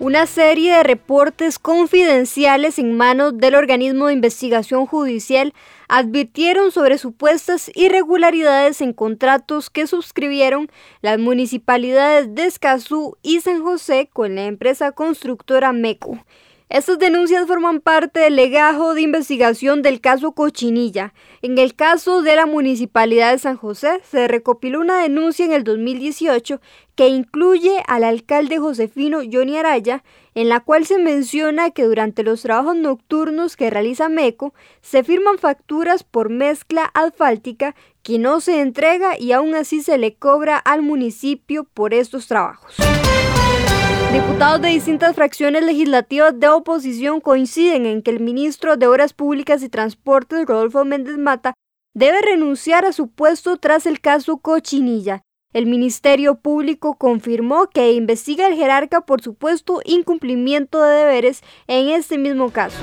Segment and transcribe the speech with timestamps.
[0.00, 5.52] Una serie de reportes confidenciales en manos del organismo de investigación judicial
[5.88, 10.70] advirtieron sobre supuestas irregularidades en contratos que suscribieron
[11.02, 16.18] las municipalidades de Escazú y San José con la empresa constructora MECO
[16.70, 21.12] estas denuncias forman parte del legajo de investigación del caso Cochinilla.
[21.42, 25.64] En el caso de la Municipalidad de San José, se recopiló una denuncia en el
[25.64, 26.60] 2018
[26.94, 30.04] que incluye al alcalde Josefino Johnny Araya,
[30.36, 35.38] en la cual se menciona que durante los trabajos nocturnos que realiza MECO, se firman
[35.38, 37.74] facturas por mezcla asfáltica
[38.04, 42.76] que no se entrega y aún así se le cobra al municipio por estos trabajos.
[44.40, 49.62] Diputados de distintas fracciones legislativas de oposición coinciden en que el ministro de Obras Públicas
[49.62, 51.52] y Transportes, Rodolfo Méndez Mata,
[51.92, 55.20] debe renunciar a su puesto tras el caso Cochinilla.
[55.52, 62.16] El Ministerio Público confirmó que investiga al jerarca por supuesto incumplimiento de deberes en este
[62.16, 62.82] mismo caso.